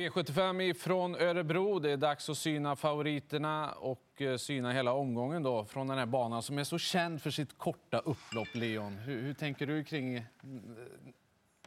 [0.00, 1.78] V75 från Örebro.
[1.78, 6.06] Det är dags att syna favoriterna och eh, syna hela omgången då från den här
[6.06, 8.98] banan som är så känd för sitt korta upplopp, Leon.
[8.98, 10.22] Hur, hur tänker du kring eh,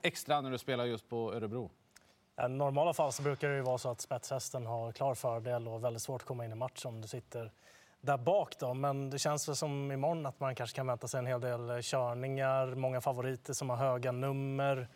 [0.01, 1.71] extra när du spelar just på Örebro?
[2.45, 5.83] I normala fall så brukar det ju vara så att spetshästen har klar fördel och
[5.83, 7.51] väldigt svårt att komma in i match om du sitter
[8.01, 8.59] där bak.
[8.59, 8.73] Då.
[8.73, 11.69] Men det känns väl som imorgon att man kanske kan vänta sig en hel del
[11.69, 14.87] eh, körningar, många favoriter som har höga nummer.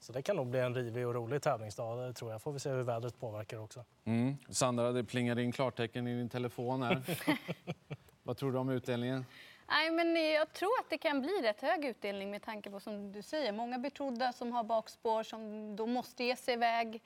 [0.00, 2.06] Så det kan nog bli en rivig och rolig tävlingsdag.
[2.06, 2.42] Det tror jag.
[2.42, 3.84] Får vi se hur vädret påverkar också.
[4.04, 4.36] Mm.
[4.48, 7.02] Sandra, det plingar in klartecken i din telefon här.
[8.22, 9.24] Vad tror du om utdelningen?
[9.68, 13.12] Nej, men jag tror att det kan bli rätt hög utdelning med tanke på som
[13.12, 17.02] du säger, många betrodda som har bakspår som då måste ge sig iväg.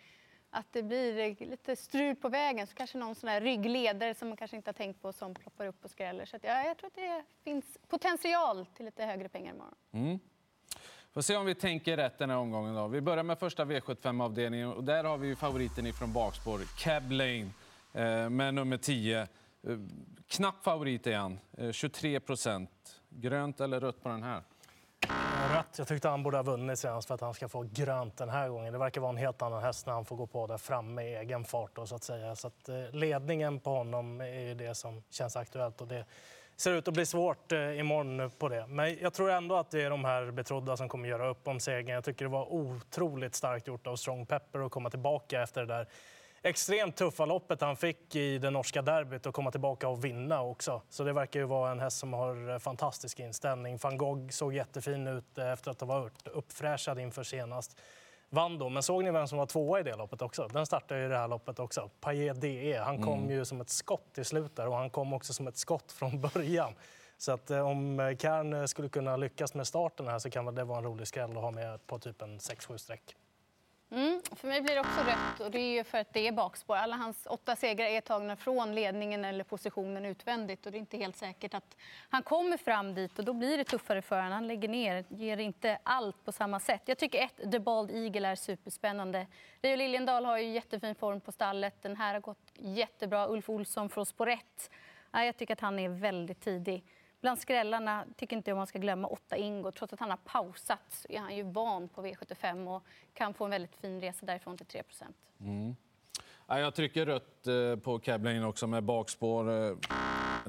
[0.51, 4.37] Att det blir lite strul på vägen, så kanske någon sån där ryggledare som man
[4.37, 6.25] kanske inte har tänkt på som ploppar upp och skräller.
[6.25, 9.75] Så att, ja, jag tror att det finns potential till lite högre pengar imorgon.
[9.93, 10.19] Mm.
[11.15, 12.75] Får se om vi tänker rätt den här omgången.
[12.75, 12.89] Då.
[12.89, 17.51] Vi börjar med första V75-avdelningen och där har vi favoriten ifrån bakspår, Cab Lane,
[17.93, 19.21] eh, med nummer 10.
[19.21, 19.27] Eh,
[20.29, 21.39] knapp favorit är han,
[21.73, 22.71] 23 procent.
[23.09, 24.43] Grönt eller rött på den här?
[25.55, 25.79] Rött.
[25.79, 28.49] Jag tyckte han borde ha vunnit senast för att han ska få grönt den här
[28.49, 28.73] gången.
[28.73, 31.15] Det verkar vara en helt annan häst när han får gå på där framme i
[31.15, 31.77] egen fart.
[31.77, 32.37] Då, så att säga.
[32.37, 35.81] Så att, eh, ledningen på honom är det som känns aktuellt.
[35.81, 36.05] Och det
[36.57, 38.67] ser ut att bli svårt eh, imorgon på det.
[38.67, 41.61] Men jag tror ändå att det är de här betrodda som kommer göra upp om
[41.61, 41.95] segern.
[41.95, 45.67] Jag tycker det var otroligt starkt gjort av Strong Pepper att komma tillbaka efter det
[45.67, 45.89] där
[46.43, 50.83] extremt tuffa loppet han fick i det norska derbyt och komma tillbaka och vinna också.
[50.89, 53.79] Så det verkar ju vara en häst som har eh, fantastisk inställning.
[53.83, 57.81] Van Gogh såg jättefin ut eh, efter att ha varit uppfräschad inför senast.
[58.35, 58.69] Vann då.
[58.69, 60.49] Men såg ni vem som var tvåa i det loppet också?
[60.49, 61.91] Den startade ju det här loppet också.
[62.01, 62.83] Payet DE.
[62.85, 63.31] Han kom mm.
[63.31, 66.75] ju som ett skott i slutet och han kom också som ett skott från början.
[67.19, 70.79] Så att eh, om Kern skulle kunna lyckas med starten här så kan det vara
[70.79, 73.17] en rolig skräll att ha med på typ en 6-7 streck.
[73.93, 76.33] Mm, för mig blir det också rött och det är ju för att det är
[76.33, 76.77] bakspår.
[76.77, 80.97] Alla hans åtta segrar är tagna från ledningen eller positionen utvändigt och det är inte
[80.97, 81.77] helt säkert att
[82.09, 84.33] han kommer fram dit och då blir det tuffare för honom.
[84.33, 86.83] Han lägger ner, ger inte allt på samma sätt.
[86.85, 89.27] Jag tycker ett, The Bald Eagle är superspännande.
[89.63, 91.83] Rio Liljendal har ju jättefin form på stallet.
[91.83, 93.29] Den här har gått jättebra.
[93.29, 94.71] Ulf Olsson från spår 1.
[95.13, 96.85] Jag tycker att han är väldigt tidig.
[97.23, 99.71] Bland skrällarna tycker inte jag man ska glömma åtta Ingo.
[99.73, 102.83] Trots att han har pausat så är han ju van på V75 och
[103.15, 104.83] kan få en väldigt fin resa därifrån till 3
[105.41, 105.75] mm.
[106.47, 109.51] Jag trycker rött eh, på Cablain också med bakspår.
[109.51, 109.77] Eh.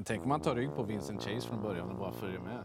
[0.04, 2.62] Tänk om man tar rygg på Vincent Chase från början och bara följer med.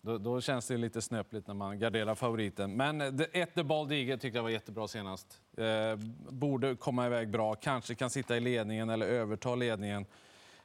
[0.00, 2.76] Då, då, känns det lite snöpligt när man garderar favoriten.
[2.76, 5.40] Men eh, ett The Bald Eagle tyckte jag var jättebra senast.
[5.56, 5.96] Eh,
[6.30, 10.06] borde komma iväg bra, kanske kan sitta i ledningen eller överta ledningen.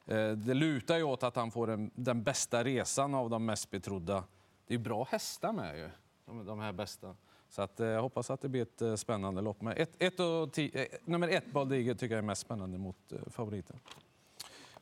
[0.06, 3.72] Eh, det lutar ju åt att han får den, den bästa resan av de mest
[3.72, 4.24] betrodda.
[4.68, 5.90] Det är bra hästar med ju,
[6.26, 7.16] de, de här bästa.
[7.50, 9.62] Så att, eh, jag hoppas att det blir ett eh, spännande lopp.
[9.62, 13.80] Men ett, ett och tio, nummer ett, Baldiger, tycker jag är mest spännande mot favoriten.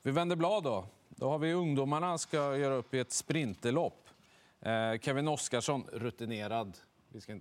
[0.02, 0.86] Vi vänder blad då.
[1.10, 4.10] Då har vi ungdomarna ska göra upp i ett sprinterlopp.
[5.02, 6.78] Kevin Oskarsson, rutinerad
[7.18, 7.40] Ska,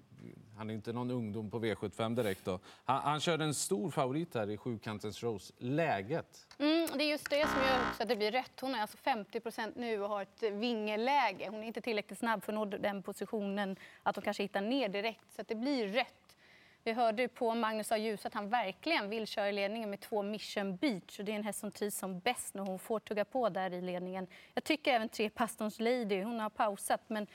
[0.57, 2.45] han är inte någon ungdom på V75 direkt.
[2.45, 2.61] Då.
[2.85, 5.53] Han, han kör en stor favorit här i sjukantens Rose.
[5.59, 6.47] Läget?
[6.59, 8.61] Mm, Mm, det är just det som gör också att det blir rätt.
[8.61, 11.49] Hon är alltså 50% nu och har ett vingeläge.
[11.51, 14.89] Hon är inte tillräckligt snabb för att nå den positionen att hon kanske hittar ner
[14.89, 15.33] direkt.
[15.37, 16.37] Så det blir rätt.
[16.85, 17.99] Vi hörde på Magnus A.
[17.99, 21.19] Ljus att han verkligen vill köra i ledningen med två Mission Beach.
[21.19, 23.73] Och det är en häst som trivs som bäst när hon får tugga på där
[23.73, 24.27] i ledningen.
[24.55, 26.23] Jag tycker även tre Pastons Lady.
[26.23, 27.27] Hon har pausat, men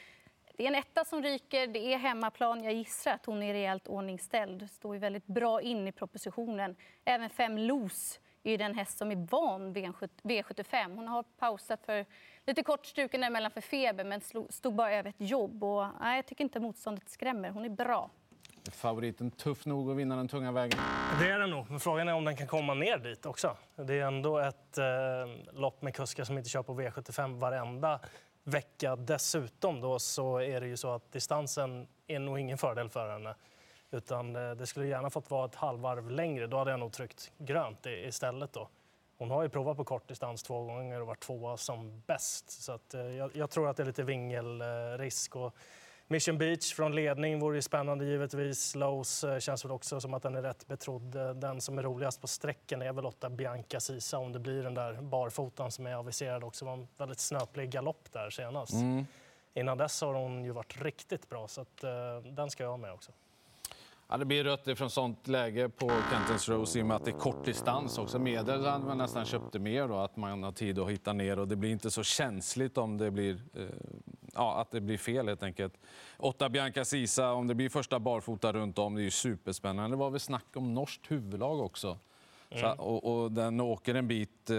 [0.57, 2.63] det är en etta som ryker, det är hemmaplan.
[2.63, 4.69] Jag gissar att hon är rejält ordningställd.
[4.69, 6.75] Står ju väldigt bra in i propositionen.
[7.05, 10.95] Även fem Los är den häst som är van V75.
[10.95, 12.05] Hon har pausat för
[12.45, 15.63] lite kort struken däremellan för feber men stod bara över ett jobb.
[15.63, 17.49] Och, nej, jag tycker inte motståndet skrämmer.
[17.49, 18.09] Hon är bra.
[18.67, 20.79] Är favoriten tuff nog att vinna den tunga vägen?
[21.19, 23.57] Det är den nog, men frågan är om den kan komma ner dit också.
[23.75, 24.85] Det är ändå ett eh,
[25.53, 27.99] lopp med kuskar som inte kör på V75 varenda
[28.43, 28.95] vecka.
[28.95, 33.35] Dessutom då så är det ju så att distansen är nog ingen fördel för henne.
[33.93, 36.47] Utan eh, det skulle gärna fått vara ett halvvarv längre.
[36.47, 38.53] Då hade jag nog tryckt grönt istället.
[38.53, 38.69] Då.
[39.17, 42.63] Hon har ju provat på kortdistans två gånger och varit tvåa som bäst.
[42.63, 45.35] Så att, eh, jag, jag, tror att det är lite vingelrisk.
[45.35, 45.55] Och
[46.07, 48.75] Mission Beach från ledning vore spännande givetvis.
[48.75, 51.35] Lowe's eh, känns väl också som att den är rätt betrodd.
[51.35, 54.73] Den som är roligast på sträcken är väl Lotta Bianca Sisa om det blir den
[54.73, 56.65] där barfotan som är aviserad också.
[56.65, 58.73] Det var en väldigt snöplig galopp där senast.
[58.73, 59.05] Mm.
[59.53, 61.77] Innan dess har hon ju varit riktigt bra så att,
[62.23, 63.11] den ska jag ha med också.
[64.07, 67.11] Ja, det blir rött från sånt läge på Kentons Rose i och med att det
[67.11, 68.19] är kort distans också.
[68.19, 71.55] Medel man nästan köpte mer då, att man har tid att hitta ner och det
[71.55, 73.65] blir inte så känsligt om det blir eh,
[74.33, 75.73] ja, att det blir fel helt enkelt.
[76.17, 79.95] Åtta Bianca Sisa, om det blir första barfota runt om, det är ju superspännande.
[79.95, 81.97] Det var väl snack om norskt huvudlag också.
[82.55, 84.57] Så, och, och den åker en bit, eh,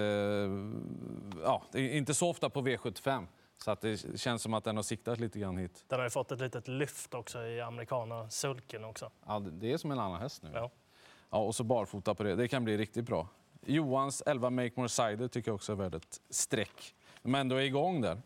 [1.45, 3.27] ja, inte så ofta på V75.
[3.65, 5.85] Så att det känns som att den har siktat lite grann hit.
[5.89, 9.11] Den har ju fått ett litet lyft också i amerikana-sulken också.
[9.27, 10.51] Ja, det är som en annan häst nu.
[10.55, 10.71] Ja.
[11.31, 12.35] Ja, och så barfota på det.
[12.35, 13.29] Det kan bli riktigt bra.
[13.67, 16.95] Johans 11 Make More Cider tycker jag också är värd ett streck.
[17.23, 18.23] Är ändå igång där.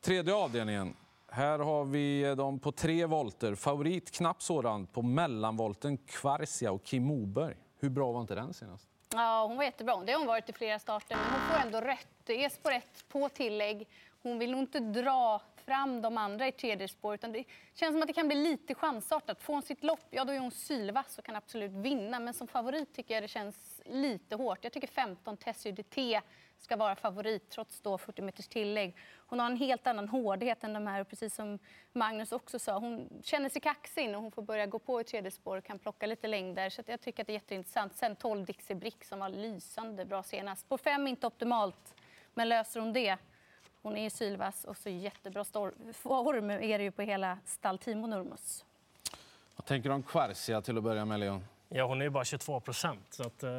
[0.00, 0.96] Tredje avdelningen.
[1.28, 3.54] Här har vi dem på tre volter.
[3.54, 7.56] Favorit, knapp sådan, på mellanvolten Kvarsia och Kim Moberg.
[7.78, 8.88] Hur bra var inte den senast?
[9.12, 9.96] Ja, hon var jättebra.
[10.06, 12.08] Det har hon varit i flera starter, men hon får ändå rött.
[12.24, 13.88] Det är spår på tillägg.
[14.24, 17.14] Hon vill nog inte dra fram de andra i tredje spår.
[17.14, 17.44] Utan det
[17.74, 19.42] känns som att det kan bli lite chansartat.
[19.42, 22.20] Får hon sitt lopp, ja då är hon sylvass och kan absolut vinna.
[22.20, 24.58] Men som favorit tycker jag det känns lite hårt.
[24.62, 26.20] Jag tycker 15 Tessie DT
[26.58, 28.96] ska vara favorit trots då 40 meters tillägg.
[29.16, 31.58] Hon har en helt annan hårdhet än de här och precis som
[31.92, 35.30] Magnus också sa, hon känner sig kaxig och hon får börja gå på i tredje
[35.30, 36.70] spår och kan plocka lite längder.
[36.70, 37.96] Så att jag tycker att det är jätteintressant.
[37.96, 40.62] Sen 12 Dixie Brick som var lysande bra senast.
[40.62, 41.94] Spår 5 inte optimalt,
[42.34, 43.18] men löser hon det
[43.84, 47.78] hon är ju sylvass och så jättebra stor- form är det ju på hela stall
[47.78, 48.64] Timo Nurmos.
[49.56, 51.44] Vad tänker du om Kvarsia till att börja med, Leon?
[51.68, 53.50] Ja, hon är ju bara 22 procent, så att, eh,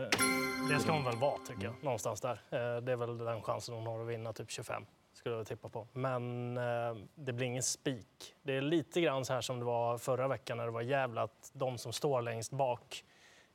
[0.69, 1.83] det ska hon väl vara, tycker jag.
[1.83, 2.31] Någonstans där.
[2.50, 5.69] Eh, det är väl den chansen hon har att vinna, typ 25, skulle jag tippa
[5.69, 5.88] på.
[5.94, 8.36] Men eh, det blir ingen spik.
[8.44, 11.24] Det är lite grann så här som det var förra veckan när det var jävla
[11.24, 13.04] att de som står längst bak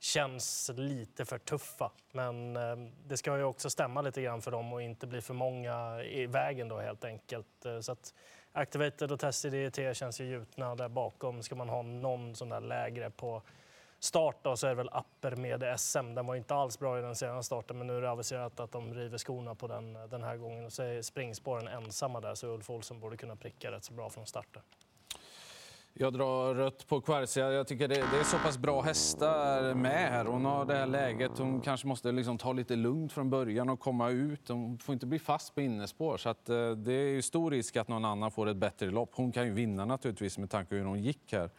[0.03, 1.91] känns lite för tuffa.
[2.11, 2.75] Men eh,
[3.07, 6.25] det ska ju också stämma lite grann för dem och inte bli för många i
[6.25, 7.65] vägen då helt enkelt.
[7.65, 8.13] Eh, så att
[8.51, 11.43] Activated och Tested DET känns ju gjutna där bakom.
[11.43, 13.41] Ska man ha någon sån där lägre på
[13.99, 16.15] start då, så är det väl Apper med SM.
[16.15, 18.71] Den var inte alls bra i den senaste starten men nu är det aviserat att
[18.71, 20.65] de river skorna på den eh, den här gången.
[20.65, 24.09] Och så är springspåren ensamma där så Ulf Olsson borde kunna pricka rätt så bra
[24.09, 24.61] från starten.
[25.93, 27.51] Jag drar rött på Kvarsia.
[27.51, 30.25] Jag tycker det, det är så pass bra hästar med här.
[30.25, 31.31] Hon har det här läget.
[31.37, 34.49] Hon kanske måste liksom ta lite lugnt från början och komma ut.
[34.49, 36.17] Hon får inte bli fast på innespår.
[36.17, 39.11] Så att, eh, det är ju stor risk att någon annan får ett bättre lopp.
[39.13, 41.49] Hon kan ju vinna naturligtvis med tanke på hur hon gick här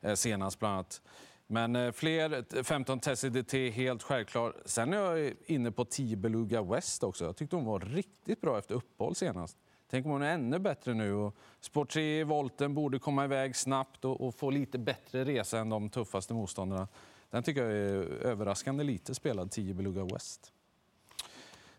[0.00, 1.02] eh, senast bland annat.
[1.46, 4.54] Men eh, fler 15 Tessie helt självklart.
[4.64, 7.24] Sen är jag inne på 10 Beluga West också.
[7.24, 9.58] Jag tyckte hon var riktigt bra efter uppehåll senast.
[9.90, 11.12] Tänk om hon är ännu bättre nu.
[11.12, 15.58] Och Sport 3 i volten borde komma iväg snabbt och, och få lite bättre resa
[15.58, 16.88] än de tuffaste motståndarna.
[17.30, 20.52] Den tycker jag är överraskande lite spelad, 10 Beluga West.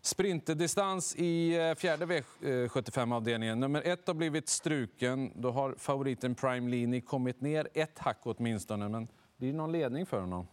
[0.00, 3.52] Sprinterdistans i eh, fjärde V75-avdelningen.
[3.54, 5.32] Eh, Nummer ett har blivit struken.
[5.34, 8.88] Då har favoriten Prime Lini kommit ner ett hack åtminstone.
[8.88, 10.46] Men blir det någon ledning för honom?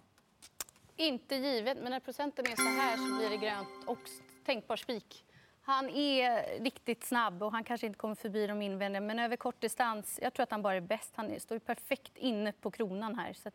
[0.95, 4.09] Inte givet, men när procenten är så här så blir det grönt och
[4.45, 5.25] tänkbar spik.
[5.69, 9.61] Han är riktigt snabb och han kanske inte kommer förbi de invändiga, men över kort
[9.61, 11.11] distans, jag tror att han bara är bäst.
[11.15, 13.33] Han står ju perfekt inne på kronan här.
[13.33, 13.53] Så att,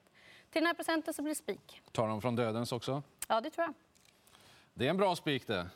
[0.50, 1.82] till den här procenten så blir det spik.
[1.92, 3.02] Tar de från dödens också?
[3.28, 3.74] Ja, det tror jag.
[4.74, 5.66] Det är en bra spik det.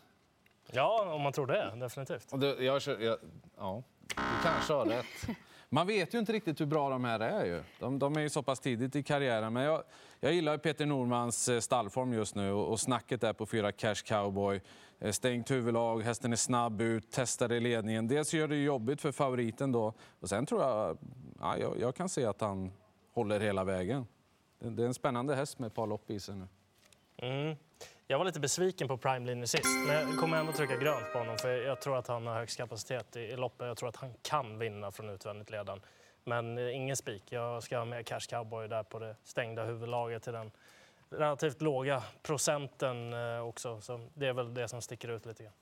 [0.70, 2.30] Ja, om man tror det, definitivt.
[2.30, 3.18] Kör- jag,
[3.56, 5.06] ja, du kanske har rätt.
[5.70, 7.44] Man vet ju inte riktigt hur bra de här är.
[7.44, 7.62] Ju.
[7.78, 9.52] De, de är ju så pass tidigt i karriären.
[9.52, 9.82] Men jag,
[10.20, 13.94] jag gillar Peter Normans eh, stallform just nu och, och snacket där på fyra Cash
[14.04, 14.60] Cowboy.
[14.98, 18.08] Eh, stängt huvudlag, hästen är snabb ut, testar i ledningen.
[18.08, 19.94] Dels gör det jobbigt för favoriten då.
[20.20, 20.98] Och sen tror jag,
[21.40, 22.72] ja, jag, jag kan se att han
[23.12, 24.06] håller hela vägen.
[24.58, 26.46] Det, det är en spännande häst med ett par lopp i sig nu.
[27.16, 27.56] Mm.
[28.10, 31.18] Jag var lite besviken på Prime Linje sist, men jag kommer ändå trycka grönt på
[31.18, 33.66] honom för jag tror att han har högst kapacitet i, loppet.
[33.66, 35.80] Jag tror att han kan vinna från utvändigt ledan.
[36.24, 37.22] Men eh, ingen spik.
[37.28, 40.50] Jag ska ha med Cash Cowboy där på det stängda huvudlaget till den
[41.10, 43.80] relativt låga procenten eh, också.
[43.80, 45.54] Så det är väl det som sticker ut lite grann.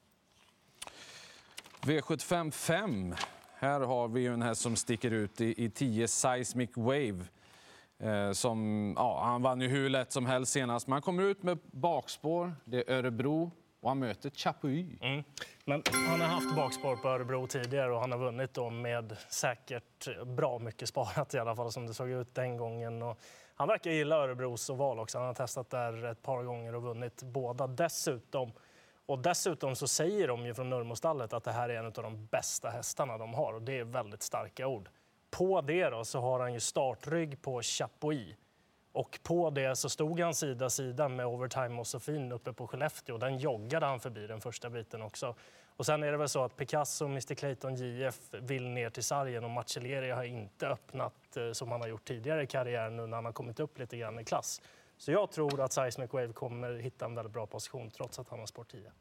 [1.80, 3.14] V75 5.
[3.54, 7.24] Här har vi ju en häst som sticker ut i, i 10 Seismic Wave.
[7.98, 11.42] Eh, som, ja, han vann ju hur lätt som helst senast, men han kommer ut
[11.42, 12.54] med bakspår.
[12.64, 13.50] Det är Örebro
[13.80, 15.00] och han möter Chapuis.
[15.00, 15.24] Mm.
[15.64, 20.26] Men han har haft bakspår på Örebro tidigare och han har vunnit dem med säkert
[20.26, 23.02] bra mycket sparat i alla fall som det såg ut den gången.
[23.02, 23.20] Och
[23.54, 25.18] han verkar gilla Örebros oval också.
[25.18, 28.52] Han har testat där ett par gånger och vunnit båda dessutom.
[29.06, 32.26] Och dessutom så säger de ju från Nurmostallet att det här är en av de
[32.26, 34.88] bästa hästarna de har och det är väldigt starka ord.
[35.30, 38.36] På det då så har han ju startrygg på Chapuis.
[38.92, 43.18] Och på det så stod han sida sida med Overtime och Sofin uppe på Skellefteå.
[43.18, 45.34] Den joggade han förbi den första biten också.
[45.76, 49.04] Och sen är det väl så att Picasso och Mr Clayton JF vill ner till
[49.04, 53.06] sargen och Macelleri har inte öppnat eh, som han har gjort tidigare i karriären nu
[53.06, 54.62] när han har kommit upp lite grann i klass.
[54.98, 58.38] Så jag tror att Seismic Wave kommer hitta en väldigt bra position trots att han
[58.38, 58.92] har spår 10.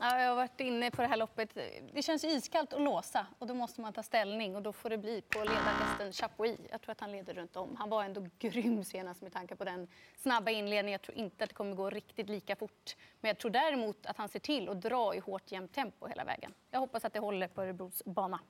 [0.00, 1.58] Ja, jag har varit inne på det här loppet.
[1.92, 4.98] Det känns iskallt att låsa och då måste man ta ställning och då får det
[4.98, 6.60] bli på ledarhästen Chapuis.
[6.70, 7.76] Jag tror att han leder runt om.
[7.78, 10.92] Han var ändå grym senast med tanke på den snabba inledningen.
[10.92, 12.96] Jag tror inte att det kommer gå riktigt lika fort.
[13.20, 16.24] Men jag tror däremot att han ser till att dra i hårt jämnt tempo hela
[16.24, 16.54] vägen.
[16.70, 18.40] Jag hoppas att det håller på Örebros bana.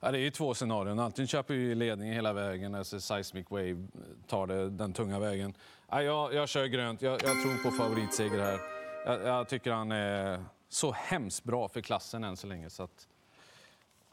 [0.00, 0.98] Ja, det är ju två scenarion.
[0.98, 3.86] Antingen köper vi ledningen hela vägen eller Seismic Wave
[4.26, 5.54] tar det den tunga vägen.
[5.88, 7.02] Ja, jag, jag kör grönt.
[7.02, 8.58] Jag, jag tror på favoritseger här.
[9.06, 12.70] Jag, jag, tycker han är så hemskt bra för klassen än så länge.
[12.70, 13.08] Så att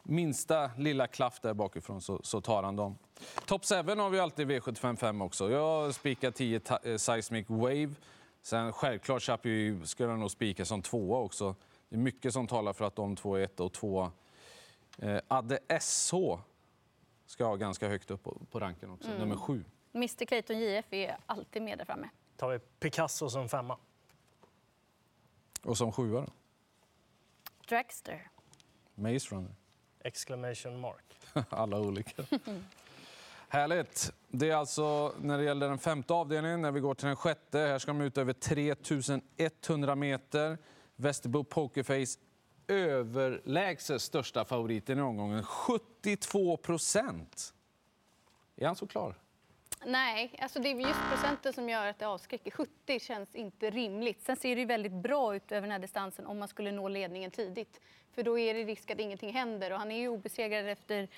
[0.02, 2.98] minsta lilla klaff där bakifrån så, så tar han dem.
[3.46, 5.50] Top 7 har vi alltid V755 också.
[5.50, 7.94] Jag spikar 10 eh, Seismic Wave.
[8.42, 11.54] Sen självklart Chapuis skulle jag nog spika som tvåa också.
[11.88, 14.12] Det är mycket som talar för att de två är ett och tvåa.
[14.98, 16.14] Eh, Adde SH
[17.26, 19.20] ska ha ganska högt upp på, på ranken också, mm.
[19.20, 19.64] nummer sju.
[19.94, 22.08] Mr Clayton JF är alltid med där framme.
[22.36, 23.78] tar vi Picasso som femma.
[25.62, 26.26] Och som sjua då?
[27.68, 28.30] Dragster.
[28.94, 29.54] Maze Runner.
[30.00, 31.04] Exclamation mark.
[31.48, 32.22] Alla olika.
[33.48, 34.12] Härligt.
[34.28, 37.58] Det är alltså när det gäller den femte avdelningen, när vi går till den sjätte.
[37.58, 40.58] Här ska de ut över 3100 meter.
[40.96, 42.18] Västerbo Pokerface
[42.66, 45.42] överlägset största favoriten i omgången.
[45.42, 47.54] 72 procent.
[48.56, 49.14] Är han så klar?
[49.86, 52.50] Nej, alltså det är just procenten som gör att det avskräcker.
[52.50, 54.22] 70 känns inte rimligt.
[54.22, 57.30] Sen ser det väldigt bra ut över den här distansen om man skulle nå ledningen
[57.30, 57.80] tidigt.
[58.14, 61.08] För då är det risk att ingenting händer och han är ju obesegrad efter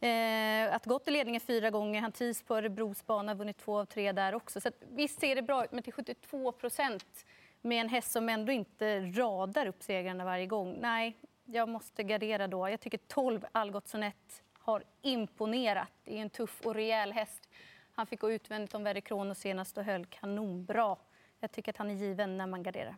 [0.00, 2.00] eh, att gått i ledningen fyra gånger.
[2.00, 4.60] Han trivs på Örebros bana, vunnit två av tre där också.
[4.60, 7.26] Så att, visst ser det bra ut, men till 72 procent
[7.60, 10.78] med en häst som ändå inte radar upp segrarna varje gång.
[10.80, 12.68] Nej, jag måste gardera då.
[12.68, 15.88] Jag tycker 12 Algot Sonett har imponerat.
[16.04, 17.48] Det är en tuff och rejäl häst.
[17.94, 20.96] Han fick gå utvändigt om Verre Kronos senast och höll kanonbra.
[21.40, 22.96] Jag tycker att han är given när man garderar.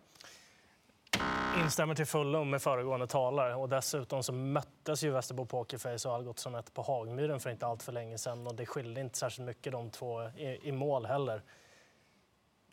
[1.63, 3.55] Instämmer till fullo med föregående talare.
[3.55, 7.83] Och dessutom så möttes ju Västerbo Pokerface och Algot Sonett på Hagmyren för inte allt
[7.83, 8.47] för länge sedan.
[8.47, 11.43] Och det skilde inte särskilt mycket de två i, i mål heller.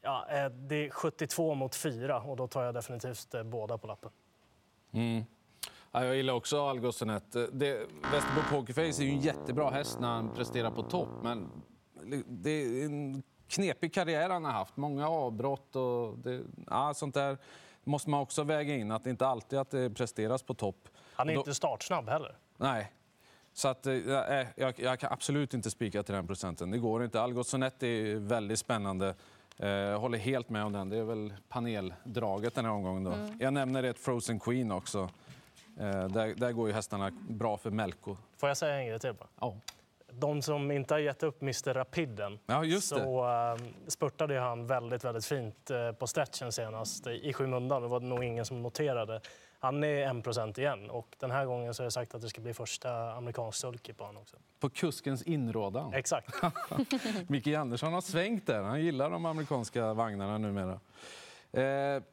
[0.01, 3.87] Ja, eh, det är 72 mot 4 och då tar jag definitivt eh, båda på
[3.87, 4.11] lappen.
[4.91, 5.23] Mm.
[5.91, 7.35] Ja, jag gillar också Algotssonet.
[8.11, 11.09] Västerbo Pokerface är ju en jättebra häst när han presterar på topp.
[11.23, 11.49] Men
[12.27, 14.77] det är en knepig karriär han har haft.
[14.77, 17.37] Många avbrott och det, ja, sånt där
[17.83, 18.91] måste man också väga in.
[18.91, 20.89] Att det inte alltid att det presteras på topp.
[21.13, 22.35] Han är då, inte startsnabb heller.
[22.57, 22.91] Nej.
[23.53, 23.95] Så att, äh,
[24.55, 26.71] jag, jag, kan absolut inte spika till den procenten.
[26.71, 27.21] Det går inte.
[27.21, 29.15] Algotssonet är väldigt spännande.
[29.57, 30.89] Jag håller helt med om den.
[30.89, 33.03] Det är väl paneldraget den här omgången.
[33.03, 33.11] Då.
[33.11, 33.37] Mm.
[33.39, 35.09] Jag nämner ett Frozen Queen också.
[36.09, 38.17] Där, där går ju hästarna bra för Melko.
[38.37, 39.13] Får jag säga en grej till?
[39.39, 39.55] Ja.
[40.19, 45.03] De som inte har gett upp Mr Rapiden ja, just så uh, spurtade han väldigt,
[45.03, 47.81] väldigt fint uh, på stretchen senast i skymundan.
[47.81, 49.21] Det var nog ingen som noterade.
[49.59, 52.41] Han är 1 igen och den här gången så är det sagt att det ska
[52.41, 54.37] bli första amerikansk sulky på honom också.
[54.59, 55.93] På kuskens inrådan?
[55.93, 56.35] Exakt.
[57.27, 58.61] Micke Andersson har svängt där.
[58.61, 60.79] Han gillar de amerikanska vagnarna numera.
[61.51, 62.03] Eh,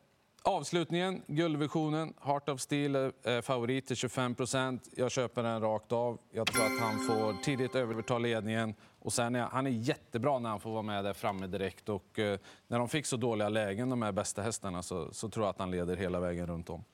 [0.42, 2.14] avslutningen, guldvisionen.
[2.20, 6.18] Heart of Steel är eh, favorit till 25% Jag köper den rakt av.
[6.30, 8.74] Jag tror att han får tidigt överta ledningen.
[9.00, 11.88] Och sen är, han är jättebra när han får vara med där framme direkt.
[11.88, 15.46] Och, eh, när de fick så dåliga lägen, de här bästa hästarna, så, så tror
[15.46, 16.84] jag att han leder hela vägen runt om.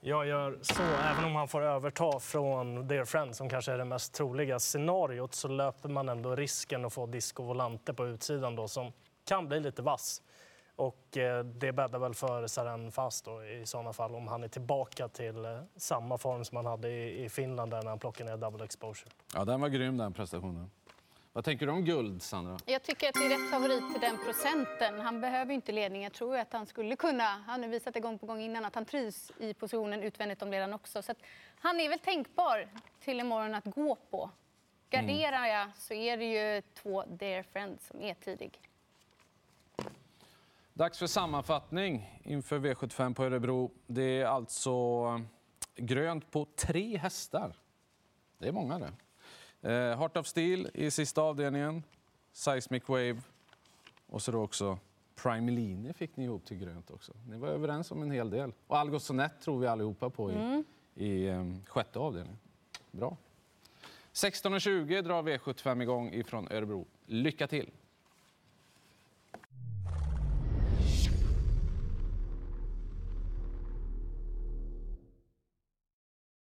[0.00, 0.82] Jag gör så.
[0.82, 5.34] Även om han får överta från Dear Friend, som kanske är det mest troliga scenariot,
[5.34, 8.92] så löper man ändå risken att få Disco Volante på utsidan då, som
[9.24, 10.22] kan bli lite vass.
[10.78, 14.48] Och eh, det bäddar väl för Saren Fast då, i sådana fall om han är
[14.48, 18.36] tillbaka till eh, samma form som han hade i Finland där när han plockade ner
[18.36, 19.10] double exposure.
[19.34, 20.70] Ja, den var grym den prestationen.
[21.32, 22.58] Vad tänker du om guld, Sandra?
[22.66, 25.00] Jag tycker att det är rätt favorit till den procenten.
[25.00, 26.02] Han behöver inte ledning.
[26.02, 27.24] Jag tror att han skulle kunna.
[27.24, 30.50] Han har visat det gång på gång innan att han trivs i positionen utvändigt om
[30.50, 31.02] ledaren också.
[31.02, 31.14] Så
[31.60, 32.68] han är väl tänkbar
[33.00, 34.30] till imorgon att gå på.
[34.90, 38.60] Garderar jag så är det ju två Dear Friends som är tidig.
[40.78, 43.70] Dags för sammanfattning inför V75 på Örebro.
[43.86, 45.04] Det är alltså
[45.76, 47.56] grönt på tre hästar.
[48.38, 48.92] Det är många det.
[49.72, 51.82] Eh, Heart of Steel i sista avdelningen.
[52.32, 53.20] Seismic Wave.
[54.06, 54.78] Och så då också
[55.14, 57.12] Primeline fick ni ihop till grönt också.
[57.28, 58.52] Ni var överens om en hel del.
[58.66, 60.64] Och Algot Sonett tror vi allihopa på i, mm.
[60.94, 62.38] i um, sjätte avdelningen.
[62.90, 63.16] Bra.
[64.12, 66.86] 16.20 drar V75 igång ifrån Örebro.
[67.06, 67.70] Lycka till!